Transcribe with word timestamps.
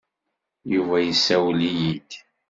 Yuba 0.73 0.95
yessawel-iyi-d. 1.01 2.09